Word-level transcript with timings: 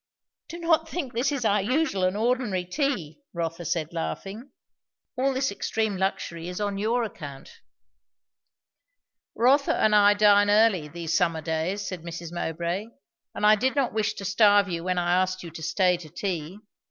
"Do 0.47 0.57
not 0.57 0.89
think 0.89 1.13
this 1.13 1.31
is 1.31 1.45
our 1.45 1.61
usual 1.61 2.05
and 2.05 2.17
ordinary 2.17 2.65
tea!" 2.65 3.21
Rotha 3.33 3.65
said 3.65 3.93
laughing. 3.93 4.49
"All 5.15 5.31
this 5.31 5.51
extreme 5.51 5.95
luxury 5.95 6.47
is 6.49 6.59
on 6.59 6.79
your 6.79 7.03
account." 7.03 7.59
"Rotha 9.35 9.75
and 9.75 9.95
I 9.95 10.15
dine 10.15 10.49
early, 10.49 10.87
these 10.87 11.15
summer 11.15 11.41
days," 11.41 11.87
said 11.87 12.01
Mrs. 12.01 12.33
Mowbray; 12.33 12.87
"and 13.35 13.45
I 13.45 13.53
did 13.55 13.75
not 13.75 13.93
wish 13.93 14.15
to 14.15 14.25
starve 14.25 14.67
you 14.67 14.83
when 14.83 14.97
I 14.97 15.21
asked 15.21 15.43
you 15.43 15.51
to 15.51 15.61
stay 15.61 15.97
to 15.97 16.09
tea. 16.09 16.57